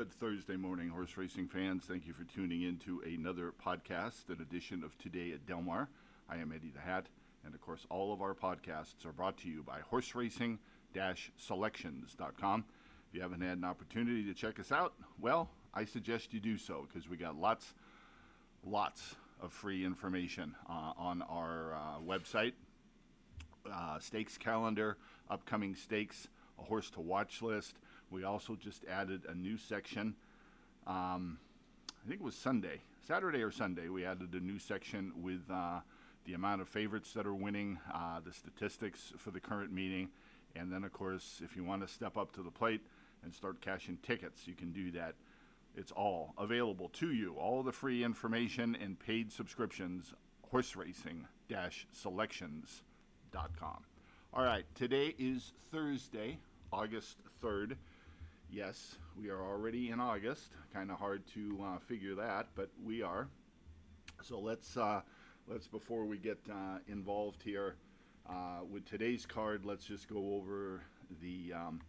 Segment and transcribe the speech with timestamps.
[0.00, 1.84] Good Thursday morning, horse racing fans.
[1.86, 5.90] Thank you for tuning in to another podcast, an edition of Today at Del Mar.
[6.26, 7.04] I am Eddie the Hat,
[7.44, 10.58] and of course, all of our podcasts are brought to you by horse racing
[11.36, 12.64] selections.com.
[13.10, 16.56] If you haven't had an opportunity to check us out, well, I suggest you do
[16.56, 17.74] so because we got lots,
[18.64, 22.54] lots of free information uh, on our uh, website.
[23.70, 24.96] Uh, stakes calendar,
[25.28, 26.26] upcoming stakes,
[26.58, 27.74] a horse to watch list
[28.10, 30.14] we also just added a new section.
[30.86, 31.38] Um,
[32.04, 33.88] I think it was Sunday, Saturday or Sunday.
[33.88, 35.80] We added a new section with uh,
[36.24, 40.08] the amount of favorites that are winning, uh, the statistics for the current meeting,
[40.56, 42.80] and then, of course, if you want to step up to the plate
[43.22, 45.14] and start cashing tickets, you can do that.
[45.76, 47.34] It's all available to you.
[47.34, 50.12] All the free information and paid subscriptions,
[50.50, 51.26] horse racing
[51.92, 53.84] selections.com.
[54.32, 56.38] All right, today is Thursday,
[56.72, 57.76] August 3rd.
[58.52, 60.50] Yes, we are already in August.
[60.74, 63.28] Kind of hard to uh, figure that, but we are.
[64.24, 65.02] So let's uh,
[65.46, 67.76] let's before we get uh, involved here
[68.28, 70.82] uh, with today's card, let's just go over
[71.22, 71.80] the um,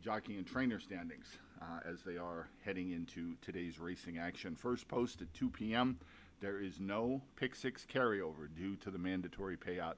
[0.00, 1.26] jockey and trainer standings
[1.60, 4.54] uh, as they are heading into today's racing action.
[4.54, 5.98] First post at 2 p.m.
[6.40, 9.94] There is no pick six carryover due to the mandatory payout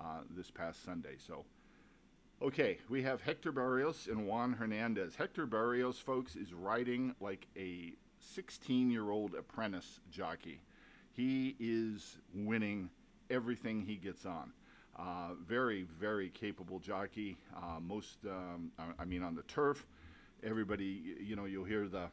[0.00, 1.16] uh, this past Sunday.
[1.18, 1.44] So
[2.42, 5.14] Okay, we have Hector Berrios and Juan Hernandez.
[5.14, 10.60] Hector Berrios, folks, is riding like a 16 year old apprentice jockey.
[11.12, 12.90] He is winning
[13.30, 14.52] everything he gets on.
[14.98, 17.36] Uh, very, very capable jockey.
[17.56, 19.86] Uh, most, um, I, mean, on the turf,
[20.42, 22.08] everybody, you know, you'll hear the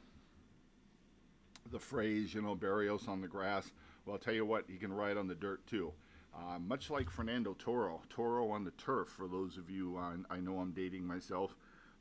[1.72, 3.72] the phrase, you know, Berrios on the grass.
[4.06, 5.92] Well, I'll tell you what, he can ride on the dirt too.
[6.34, 9.10] Uh, much like Fernando Toro, Toro on the turf.
[9.10, 11.56] For those of you, uh, I know I'm dating myself,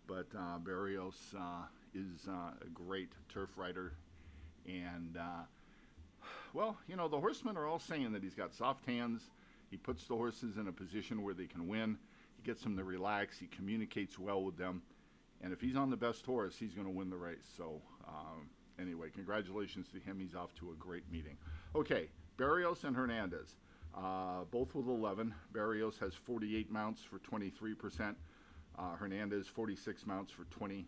[0.06, 3.94] but uh, Berrios uh, is uh, a great turf rider,
[4.66, 5.44] and uh,
[6.52, 9.22] well, you know the horsemen are all saying that he's got soft hands.
[9.70, 11.98] He puts the horses in a position where they can win.
[12.36, 13.38] He gets them to relax.
[13.38, 14.82] He communicates well with them,
[15.42, 17.48] and if he's on the best horse, he's going to win the race.
[17.56, 17.80] So.
[18.06, 18.48] Um,
[18.80, 20.18] anyway, congratulations to him.
[20.18, 21.36] He's off to a great meeting.
[21.74, 22.08] Okay,
[22.38, 23.56] Berrios and Hernandez.
[23.96, 25.34] Uh, both with 11.
[25.52, 28.14] Berrios has 48 mounts for 23%.
[28.78, 30.84] Uh, Hernandez 46 mounts for 24%.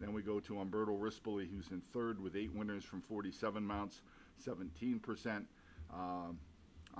[0.00, 4.00] Then we go to Umberto Rispoli, who's in third with eight winners from 47 mounts,
[4.46, 5.44] 17%.
[5.92, 6.38] Um,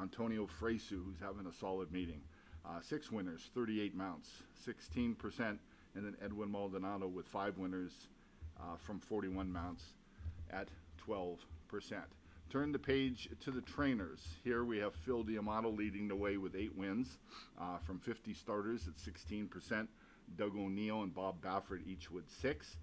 [0.00, 2.20] Antonio Fresu, who's having a solid meeting,
[2.66, 4.30] uh, six winners, 38 mounts,
[4.66, 5.58] 16%.
[5.94, 7.92] And then Edwin Maldonado with five winners
[8.60, 9.82] uh, from 41 mounts
[10.50, 10.68] at
[11.08, 11.38] 12%.
[12.50, 14.20] Turn the page to the trainers.
[14.42, 17.18] Here we have Phil D'Amato leading the way with eight wins
[17.60, 19.86] uh, from 50 starters at 16%.
[20.38, 22.78] Doug O'Neill and Bob Baffert each with six.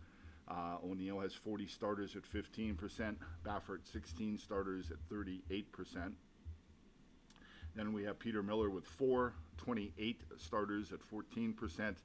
[0.47, 3.15] Uh, O'Neill has 40 starters at 15%.
[3.43, 6.11] Baffert 16 starters at 38%.
[7.75, 11.95] Then we have Peter Miller with four, 28 starters at 14%.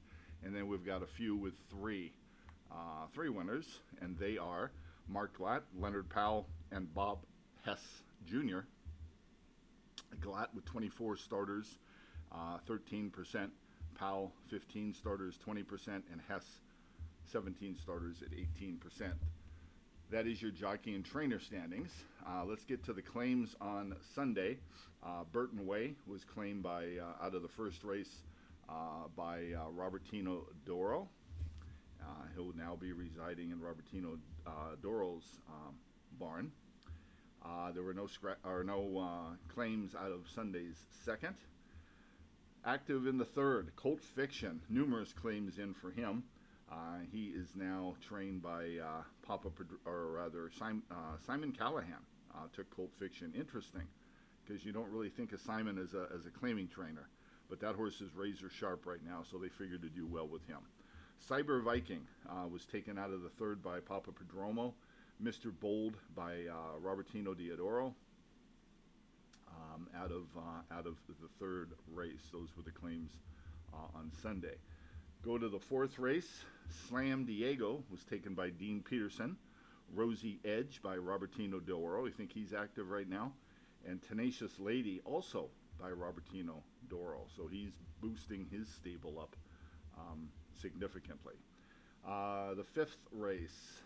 [0.43, 2.11] And then we've got a few with three,
[2.71, 4.71] uh, three winners, and they are
[5.07, 7.19] Mark Glatt, Leonard Powell, and Bob
[7.65, 7.81] Hess
[8.27, 8.59] Jr.
[10.19, 11.65] Glatt with 24 starters,
[12.31, 13.11] uh, 13%.
[13.95, 16.01] Powell, 15 starters, 20%.
[16.11, 16.43] And Hess,
[17.31, 19.13] 17 starters at 18%.
[20.11, 21.91] That is your jockey and trainer standings.
[22.27, 24.57] Uh, let's get to the claims on Sunday.
[25.03, 28.11] Uh, Burton Way was claimed by uh, out of the first race
[28.67, 31.07] uh, by uh, Robertino Diodoro.
[32.01, 32.05] Uh,
[32.35, 35.75] he'll now be residing in Robertino Diodoro's um,
[36.19, 36.51] barn.
[37.43, 41.35] Uh, there were no scra- or no uh, claims out of Sunday's second.
[42.63, 46.23] Active in the third, Colt Fiction, numerous claims in for him.
[46.71, 49.49] Uh, he is now trained by uh, Papa,
[49.85, 52.05] or rather Simon, uh, Simon Callahan.
[52.33, 53.33] Uh, took Colt Fiction.
[53.35, 53.81] Interesting,
[54.45, 57.09] because you don't really think of Simon as a as a claiming trainer,
[57.49, 60.47] but that horse is razor sharp right now, so they figured to do well with
[60.47, 60.59] him.
[61.29, 62.07] Cyber Viking
[62.49, 64.71] was taken out of the third by Papaprodromou.
[65.23, 65.51] Mr.
[65.59, 67.93] Bold by uh, Robertino Diodoro
[69.47, 72.21] um, out of uh, out of the third race.
[72.31, 73.11] Those were the claims
[73.73, 74.55] uh, on Sunday.
[75.23, 76.43] Go to the fourth race.
[76.89, 79.35] Slam Diego was taken by Dean Pederson.
[79.93, 82.07] Rosie Edge by Robertino Diodoro.
[82.07, 83.33] I think he's active right now.
[83.87, 87.25] And Tenacious Lady also by Robertino Diodoro.
[87.35, 89.35] So he's boosting his stable up
[89.97, 90.29] um,
[90.59, 91.35] significantly.
[92.07, 93.81] Uh, the fifth race,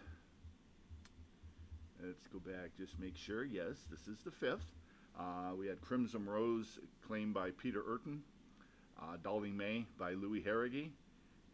[2.16, 3.44] Let's go back, just make sure.
[3.44, 4.64] Yes, this is the fifth.
[5.20, 8.22] Uh, we had Crimson Rose claimed by Peter Eurton,
[9.02, 9.18] uh,
[9.54, 10.92] May by Louis Harrigy,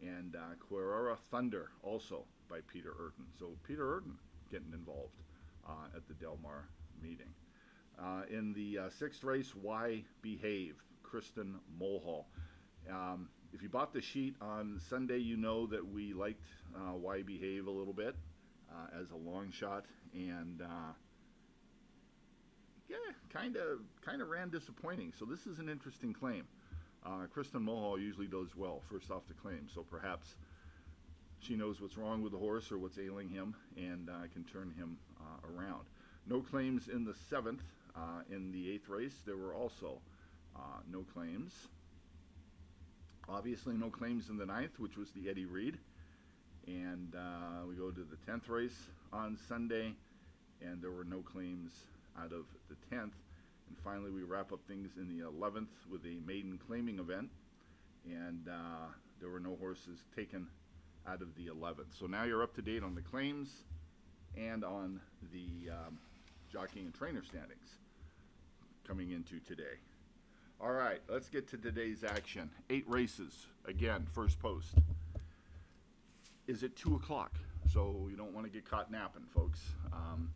[0.03, 3.25] and uh, Carrera Thunder also by Peter Eurton.
[3.39, 4.13] So Peter Eurton
[4.51, 5.15] getting involved
[5.67, 6.67] uh, at the Del Mar
[7.01, 7.33] meeting.
[7.99, 12.27] Uh, in the uh, sixth race, Why Behave, Kristen Mulhall.
[12.87, 17.23] Um, if you bought the sheet on Sunday, you know that we liked uh, Why
[17.23, 18.15] Behave a little bit
[18.71, 20.94] uh, as a long shot, and uh,
[22.89, 22.97] yeah,
[23.29, 25.13] kind of kind of ran disappointing.
[25.18, 26.47] So this is an interesting claim.
[27.06, 30.35] Uh, Kristen Mulhall usually does well first off the claim, so perhaps
[31.39, 34.71] she knows what's wrong with the horse or what's ailing him and uh, can turn
[34.77, 35.85] him uh, around.
[36.27, 37.63] No claims in the seventh.
[37.94, 40.00] Uh, in the eighth race, there were also
[40.56, 41.51] uh, no claims.
[43.27, 45.77] Obviously, no claims in the ninth, which was the Eddie Read.
[46.67, 48.77] And uh, we go to the tenth race
[49.11, 49.93] on Sunday,
[50.61, 51.71] and there were no claims
[52.19, 53.13] out of the tenth.
[53.67, 57.29] And finally, we wrap up things in the 11th with a maiden claiming event,
[58.05, 58.87] and uh,
[59.19, 60.47] there were no horses taken
[61.07, 61.97] out of the 11th.
[61.97, 63.49] So now you're up to date on the claims
[64.37, 64.99] and on
[65.31, 65.97] the um,
[66.51, 67.77] jockeying and trainer standings
[68.87, 69.79] coming into today.
[70.59, 72.49] All right, let's get to today's action.
[72.69, 73.47] Eight races.
[73.65, 74.75] Again, first post.
[76.47, 77.33] Is it 2 o'clock?
[77.71, 79.61] So you don't want to get caught napping, folks.
[79.93, 80.31] Um,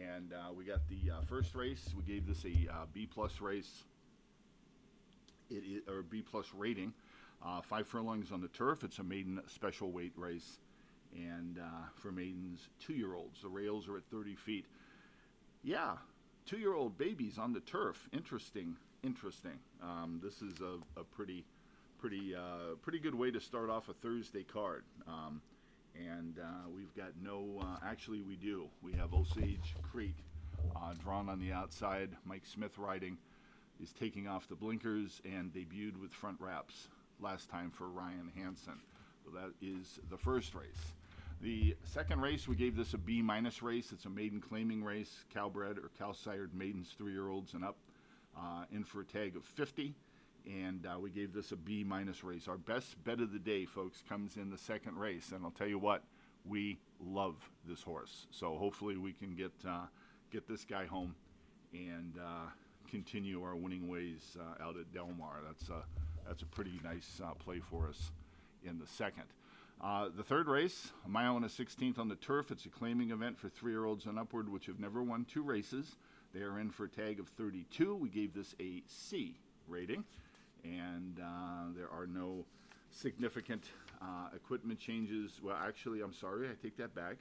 [0.00, 1.90] and uh, we got the uh, first race.
[1.96, 3.84] We gave this a uh, B plus race.
[5.50, 6.92] It is, or B plus rating.
[7.44, 8.84] Uh, five furlongs on the turf.
[8.84, 10.58] It's a maiden special weight race,
[11.14, 14.66] and uh, for maidens two-year-olds, the rails are at 30 feet.
[15.62, 15.92] Yeah,
[16.46, 18.08] two-year-old babies on the turf.
[18.12, 19.58] Interesting, interesting.
[19.82, 21.44] Um, this is a, a pretty,
[21.98, 24.84] pretty, uh, pretty good way to start off a Thursday card.
[25.06, 25.42] Um,
[25.94, 27.60] and uh, we've got no.
[27.60, 28.66] Uh, actually, we do.
[28.82, 30.14] We have Osage Creek
[30.76, 32.10] uh, drawn on the outside.
[32.24, 33.18] Mike Smith riding
[33.82, 36.88] is taking off the blinkers and debuted with front wraps
[37.20, 38.80] last time for Ryan Hansen.
[39.24, 40.92] So that is the first race.
[41.40, 43.90] The second race, we gave this a B minus race.
[43.92, 47.76] It's a maiden claiming race, Cal-bred or Cal-sired maidens, three year olds and up,
[48.36, 49.94] uh, in for a tag of 50
[50.48, 52.48] and uh, we gave this a B minus race.
[52.48, 55.66] Our best bet of the day, folks, comes in the second race, and I'll tell
[55.66, 56.02] you what,
[56.46, 57.36] we love
[57.66, 58.26] this horse.
[58.30, 59.86] So hopefully we can get uh,
[60.32, 61.14] get this guy home
[61.72, 62.48] and uh,
[62.90, 65.40] continue our winning ways uh, out at Del Mar.
[65.46, 65.84] That's a
[66.26, 68.10] that's a pretty nice uh, play for us
[68.64, 69.24] in the second.
[69.80, 72.50] Uh, the third race, a mile and a 16th on the turf.
[72.50, 75.94] It's a claiming event for three-year-olds and upward, which have never won two races.
[76.34, 77.94] They are in for a tag of 32.
[77.94, 80.04] We gave this a C rating
[80.64, 82.44] and uh, there are no
[82.90, 83.64] significant
[84.00, 85.40] uh, equipment changes.
[85.42, 87.16] Well, actually, I'm sorry, I take that back.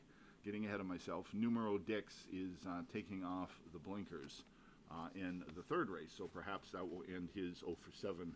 [0.46, 1.28] Getting ahead of myself.
[1.34, 4.44] Numero Dix is uh, taking off the blinkers
[4.92, 8.34] uh, in the third race, so perhaps that will end his 0 for 7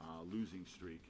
[0.00, 1.00] uh, losing streak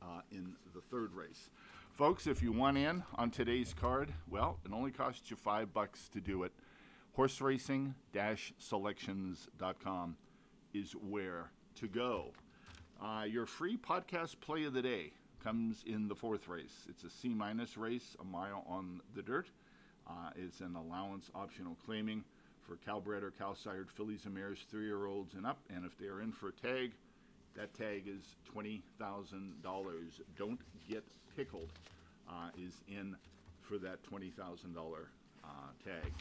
[0.00, 1.50] uh, in the third race.
[1.92, 6.08] Folks, if you want in on today's card, well, it only costs you five bucks
[6.10, 6.52] to do it.
[7.14, 7.94] Horse racing
[8.58, 10.16] selections.com
[10.74, 12.32] is where to go.
[13.02, 15.12] Uh, your free podcast play of the day
[15.42, 16.86] comes in the fourth race.
[16.88, 19.48] It's a C minus race, a mile on the dirt.
[20.08, 22.24] Uh, it's an allowance optional claiming
[22.66, 25.58] for Cal-bred or Cal-sired fillies and mares, three year olds and up.
[25.74, 26.92] And if they're in for a tag,
[27.54, 28.82] that tag is $20,000.
[30.38, 31.04] Don't get
[31.36, 31.70] pickled
[32.28, 33.16] uh, is in
[33.60, 34.32] for that $20,000
[35.44, 35.48] uh,
[35.84, 36.12] tag.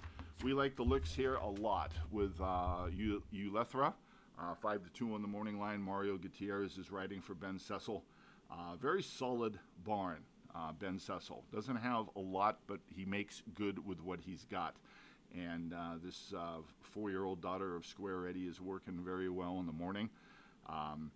[0.43, 2.87] We like the looks here a lot with uh,
[3.33, 3.93] Ulethra.
[4.37, 5.81] Uh, five to two on the morning line.
[5.81, 8.03] Mario Gutierrez is riding for Ben Cecil.
[8.51, 10.19] Uh, very solid barn.
[10.53, 14.75] Uh, ben Cecil doesn't have a lot, but he makes good with what he's got.
[15.33, 19.73] And uh, this uh, four-year-old daughter of Square Eddie is working very well in the
[19.73, 20.09] morning.
[20.67, 21.11] Um,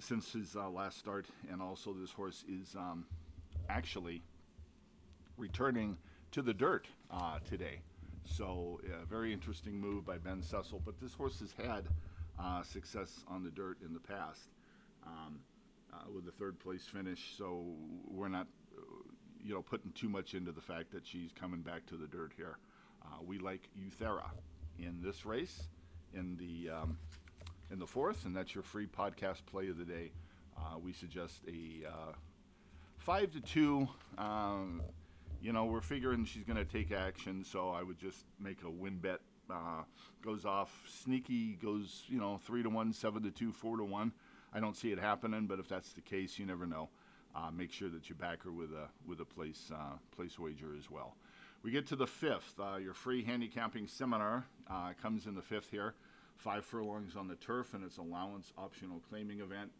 [0.00, 3.04] since his uh, last start, and also this horse is um,
[3.68, 4.22] actually
[5.36, 5.96] returning
[6.30, 6.86] to the dirt
[7.48, 7.80] today.
[8.24, 10.82] So, a very interesting move by Ben Cecil.
[10.84, 11.84] But this horse has had
[12.40, 14.48] uh, success on the dirt in the past
[15.06, 15.40] um,
[15.92, 17.34] uh, with a third place finish.
[17.36, 17.64] So
[18.06, 18.46] we're not,
[19.42, 22.32] you know, putting too much into the fact that she's coming back to the dirt
[22.36, 22.58] here.
[23.02, 24.30] Uh, we like Uthera
[24.78, 25.62] in this race
[26.14, 26.98] in the um,
[27.70, 30.12] in the fourth, and that's your free podcast play of the day.
[30.56, 32.12] Uh, we suggest a uh,
[32.98, 33.88] five to two.
[34.16, 34.82] Um,
[35.40, 38.70] you know, we're figuring she's going to take action, so I would just make a
[38.70, 39.82] win bet uh,
[40.22, 44.12] goes off sneaky, goes you know three to one, seven to two, four to one.
[44.52, 46.88] I don't see it happening, but if that's the case, you never know.
[47.34, 50.74] Uh, make sure that you back her with a with a place uh, place wager
[50.76, 51.16] as well.
[51.62, 52.54] We get to the fifth.
[52.58, 55.94] Uh, your free handicapping seminar uh, comes in the fifth here.
[56.36, 59.70] Five furlongs on the turf, and it's allowance optional claiming event.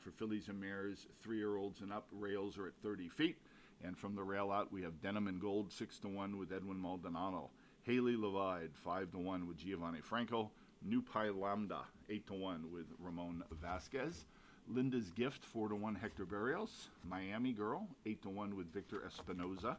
[0.00, 3.36] For fillies and mares, three year olds and up, rails are at 30 feet.
[3.84, 6.80] And from the rail out, we have Denim and Gold, 6 to 1 with Edwin
[6.80, 7.50] Maldonado.
[7.84, 10.50] Haley Levide, 5 to 1 with Giovanni Franco.
[10.82, 14.24] New Pi Lambda, 8 to 1 with Ramon Vasquez.
[14.66, 16.88] Linda's Gift, 4 to 1 Hector Berrios.
[17.06, 19.76] Miami Girl, 8 to 1 with Victor Espinoza.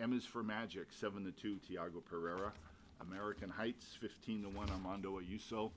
[0.00, 2.52] Emma's for Magic, 7 to 2 Tiago Pereira.
[3.00, 5.70] American Heights, 15 to 1 Armando Ayuso.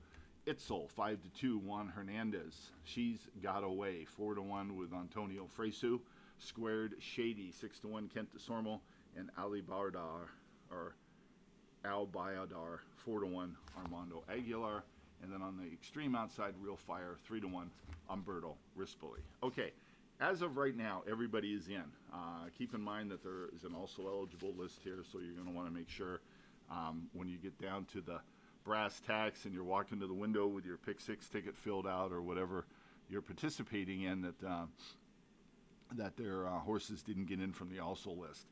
[0.47, 2.71] Itzel, 5 to 2 Juan Hernandez.
[2.85, 5.99] She's Got Away, 4 to 1 with Antonio Fresu.
[6.39, 8.79] Squared Shady, 6 to 1 Kent Desormeaux.
[9.15, 10.29] And Ali Bardar,
[10.71, 10.95] or
[11.85, 14.83] Al Bayadar, 4 to 1 Armando Aguilar.
[15.23, 17.69] And then on the extreme outside, Real Fire, 3 to 1
[18.09, 19.21] Umberto Rispoli.
[19.41, 19.71] Okay,
[20.19, 21.83] as of right now, everybody is in.
[22.13, 25.47] Uh, keep in mind that there is an also eligible list here, so you're going
[25.47, 26.21] to want to make sure
[26.71, 28.19] um, when you get down to the
[28.63, 32.11] brass tacks and you're walking to the window with your pick six ticket filled out
[32.11, 32.65] or whatever
[33.09, 34.65] you're participating in that uh,
[35.95, 38.45] that their uh, horses didn't get in from the also list.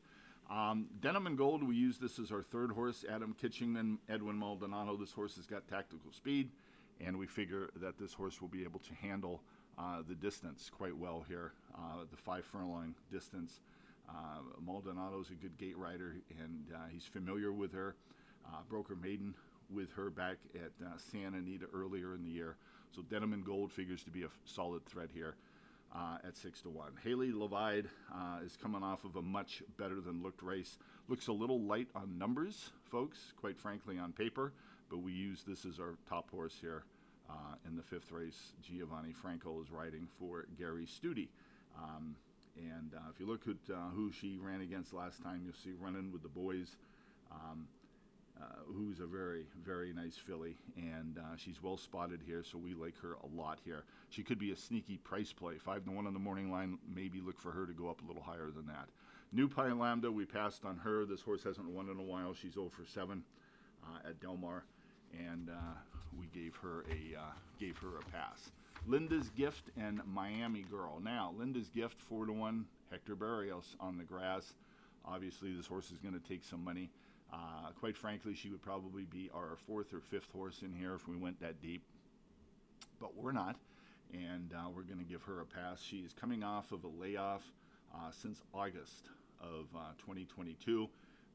[0.48, 3.04] Um, Denim and Gold, we use this as our third horse.
[3.10, 4.96] Adam Kitchingman, Edwin Maldonado.
[4.96, 6.50] This horse has got tactical speed,
[7.04, 9.42] and we figure that this horse will be able to handle
[9.76, 13.60] uh, the distance quite well here, uh, the five furlong distance.
[14.08, 17.96] Uh, Maldonado's a good gate rider, and uh, he's familiar with her.
[18.46, 19.34] Uh, broker maiden
[19.68, 22.54] with her back at uh, Santa Anita earlier in the year.
[22.94, 25.34] So Denim and Gold figures to be a f- solid threat here
[25.96, 26.92] uh, at six to one.
[27.02, 30.78] Haley Levide uh, is coming off of a much better than looked race.
[31.08, 33.32] Looks a little light on numbers, folks.
[33.40, 34.52] Quite frankly, on paper,
[34.90, 36.84] but we use this as our top horse here
[37.30, 38.52] uh, in the fifth race.
[38.62, 41.28] Giovanni Franco is riding for Gary Stute.
[41.78, 42.16] Um,
[42.56, 45.72] and uh, if you look at uh, who she ran against last time, you'll see
[45.80, 46.76] running with the boys.
[47.30, 47.68] Um,
[48.40, 52.74] uh, who's a very, very nice filly, and uh, she's well spotted here, so we
[52.74, 53.84] like her a lot here.
[54.10, 55.54] She could be a sneaky price play.
[55.58, 58.06] Five to one on the morning line, maybe look for her to go up a
[58.06, 58.88] little higher than that.
[59.32, 61.04] New Pi Lambda, we passed on her.
[61.04, 62.34] This horse hasn't won in a while.
[62.34, 63.22] She's 0 for 7
[63.82, 64.64] uh, at Del Mar,
[65.18, 65.74] and uh,
[66.18, 68.50] we gave her a uh, gave her a pass.
[68.86, 71.00] Linda's Gift and Miami Girl.
[71.02, 74.54] Now, Linda's Gift, 4 to 1, Hector Berrios on the grass.
[75.04, 76.90] Obviously, this horse is going to take some money.
[77.32, 81.08] Uh, quite frankly, she would probably be our fourth or fifth horse in here if
[81.08, 81.82] we went that deep,
[83.00, 83.56] but we're not,
[84.12, 85.82] and uh, we're going to give her a pass.
[85.82, 87.42] She is coming off of a layoff
[87.94, 89.08] uh, since August
[89.40, 90.88] of uh, 2022.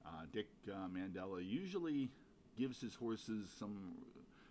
[0.05, 2.09] Uh, Dick uh, Mandella usually
[2.57, 3.93] gives his horses some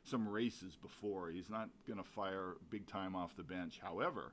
[0.02, 1.30] some races before.
[1.30, 3.78] He's not going to fire big time off the bench.
[3.82, 4.32] However,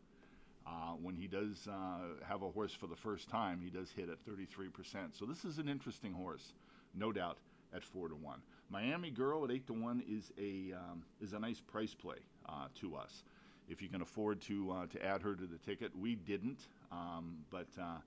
[0.65, 4.09] uh, when he does uh, have a horse for the first time, he does hit
[4.09, 5.17] at 33%.
[5.17, 6.53] So this is an interesting horse
[6.97, 7.37] no doubt,
[7.73, 8.39] at four to one.
[8.69, 12.67] Miami Girl at eight to one is a um, is a nice price play uh,
[12.81, 13.23] to us.
[13.69, 17.37] If you can afford to uh, to add her to the ticket, we didn't, um,
[17.49, 17.67] but.
[17.79, 17.97] Uh,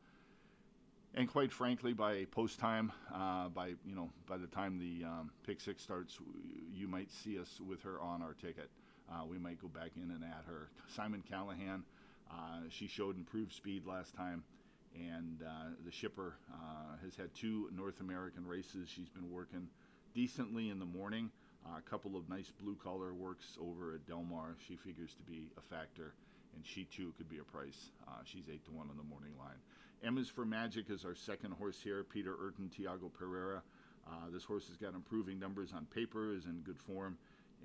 [1.12, 5.32] and quite frankly, by post time, uh, by you know, by the time the um,
[5.44, 6.18] pick six starts,
[6.72, 8.70] you might see us with her on our ticket.
[9.10, 10.68] Uh, we might go back in and add her.
[10.86, 11.82] Simon Callahan,
[12.30, 14.44] uh, she showed improved speed last time
[14.94, 18.88] and uh, the shipper uh, has had two North American races.
[18.88, 19.68] She's been working
[20.14, 21.30] decently in the morning.
[21.66, 24.56] Uh, a couple of nice blue collar works over at Del Mar.
[24.66, 26.14] She figures to be a factor,
[26.54, 27.90] and she too could be a price.
[28.08, 29.58] Uh, she's eight to one on the morning line.
[30.02, 32.02] Emma's for Magic is our second horse here.
[32.02, 33.62] Peter Eurton, Tiago Pereira.
[34.08, 37.18] Uh, this horse has got improving numbers on paper, is in good form,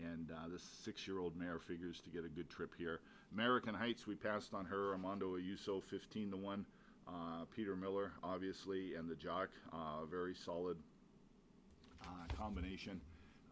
[0.04, 3.00] and uh, this six-year-old mare figures to get a good trip here.
[3.34, 4.92] American Heights, we passed on her.
[4.92, 6.66] Armando Ayuso, 15 to one.
[7.08, 10.78] Uh, Peter Miller, obviously, and the jock, uh, very solid
[12.04, 13.00] uh, combination.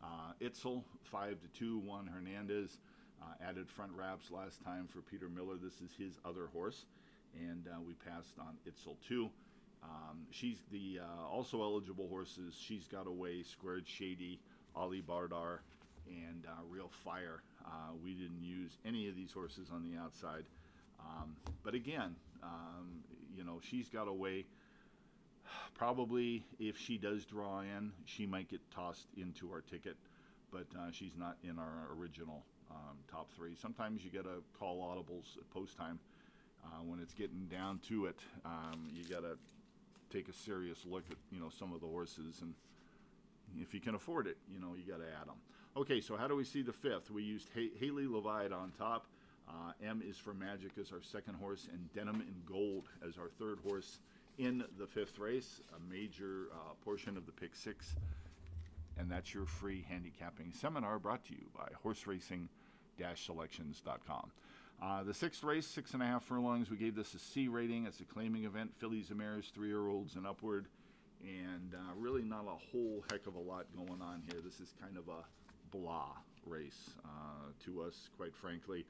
[0.03, 2.77] Uh, Itzel, 5 to 2, Juan Hernandez.
[3.21, 5.55] Uh, added front wraps last time for Peter Miller.
[5.55, 6.85] This is his other horse,
[7.39, 9.29] and uh, we passed on Itzel too.
[9.81, 10.99] Um, she's the
[11.31, 12.53] also eligible horses.
[12.59, 14.39] She's got away, Squared Shady,
[14.75, 15.59] Ali Bardar,
[16.07, 17.43] and Real Fire.
[18.03, 20.43] we didn't use any of these horses on the outside.
[20.99, 23.03] Um, but again, um,
[23.35, 24.45] you know, she's got a way.
[25.75, 29.97] Probably, if she does draw in, she might get tossed into our ticket,
[30.51, 33.55] but uh, she's not in our original um, top three.
[33.55, 35.99] Sometimes you got to call audibles at post time
[36.65, 38.19] uh, when it's getting down to it.
[38.45, 39.37] Um, you got to
[40.11, 42.53] take a serious look at you know some of the horses, and
[43.59, 45.37] if you can afford it, you know you got to add them.
[45.75, 47.09] Okay, so how do we see the fifth?
[47.09, 49.07] We used ha- Haley Levide on top.
[49.47, 53.29] Uh, M is for Magic as our second horse, and Denim in Gold as our
[53.39, 53.99] third horse
[54.37, 57.95] in the fifth race, a major uh, portion of the pick six.
[58.97, 62.49] And that's your free handicapping seminar brought to you by Horse horseracing
[63.15, 64.31] selections.com.
[64.81, 67.85] Uh, the sixth race, six and a half furlongs, we gave this a C rating.
[67.85, 70.67] It's a claiming event, fillies and mares, three year olds and upward.
[71.23, 74.41] And uh, really not a whole heck of a lot going on here.
[74.43, 75.23] This is kind of a
[75.75, 76.09] blah
[76.45, 78.85] race uh, to us, quite frankly.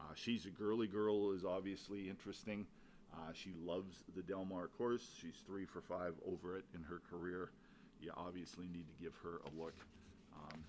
[0.00, 2.66] Uh, she's a girly girl, is obviously interesting.
[3.12, 5.10] Uh, she loves the Del Mar course.
[5.20, 7.50] She's three for five over it in her career.
[8.00, 9.74] You obviously need to give her a look
[10.36, 10.62] um,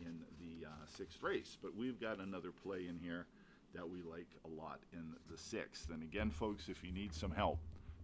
[0.00, 1.56] in the uh, sixth race.
[1.62, 3.26] But we've got another play in here
[3.74, 5.90] that we like a lot in the sixth.
[5.90, 7.58] And again, folks, if you need some help,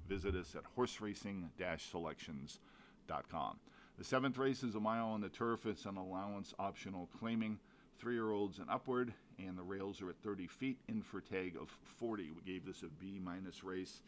[0.09, 3.59] visit us at horseracing-selections.com.
[3.99, 5.67] The seventh race is a mile on the turf.
[5.67, 7.59] It's an allowance optional claiming
[7.99, 9.13] three year olds and upward,
[9.47, 11.69] and the rails are at 30 feet in for tag of
[11.99, 12.31] 40.
[12.33, 14.01] We gave this a B minus race,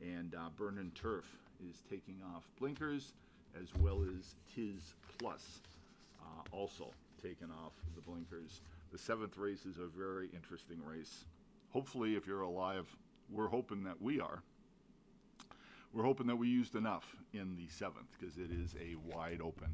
[0.00, 1.26] and uh, Burn Turf
[1.68, 3.12] is taking off blinkers
[3.60, 5.60] as well as Tiz Plus,
[6.20, 6.90] uh, also
[7.22, 8.60] taking off the blinkers.
[8.92, 11.24] The seventh race is a very interesting race.
[11.72, 12.86] Hopefully, if you're alive,
[13.30, 14.42] we're hoping that we are.
[15.92, 19.68] We're hoping that we used enough in the seventh because it is a wide open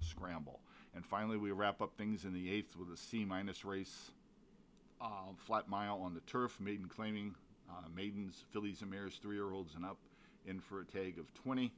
[0.00, 0.60] scramble.
[0.94, 4.12] And finally, we wrap up things in the eighth with a C minus race,
[5.00, 7.34] uh, flat mile on the turf, maiden claiming
[7.70, 9.98] uh, maidens, fillies and mares, three year olds and up,
[10.46, 11.72] in for a tag of 20.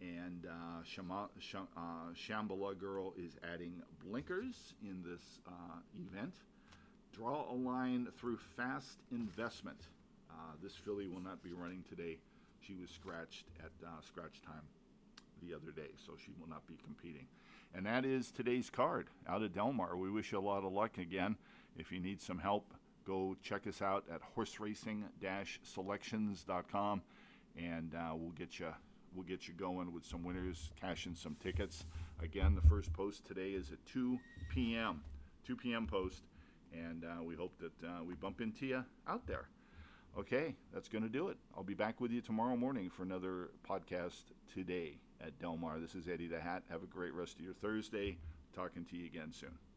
[0.00, 5.78] And uh, Shama, Sham, uh, Shambhala Girl is adding blinkers in this uh,
[6.08, 6.34] event.
[7.12, 9.78] Draw a line through fast investment.
[10.30, 12.18] Uh, this filly will not be running today.
[12.60, 13.70] She was scratched at
[14.04, 14.62] scratch time
[15.42, 17.26] the other day, so she will not be competing.
[17.74, 19.96] And that is today's card out of Del Mar.
[19.96, 21.36] We wish you a lot of luck again.
[21.76, 22.74] If you need some help,
[23.06, 27.02] go check us out at horseracing-selections.com,
[27.56, 28.66] and uh, we'll get you
[29.14, 31.84] we'll get you going with some winners, cashing some tickets.
[32.22, 34.18] Again, the first post today is at 2
[34.50, 35.02] p.m.
[35.46, 35.86] 2 p.m.
[35.86, 36.22] post,
[36.72, 39.48] and uh, we hope that uh, we bump into you out there.
[40.18, 41.38] Okay, that's going to do it.
[41.56, 45.78] I'll be back with you tomorrow morning for another podcast today at Del Mar.
[45.78, 46.62] This is Eddie the Hat.
[46.68, 48.18] Have a great rest of your Thursday.
[48.54, 49.71] Talking to you again soon.